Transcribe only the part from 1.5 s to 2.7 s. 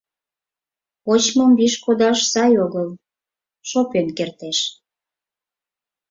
виш кодаш сай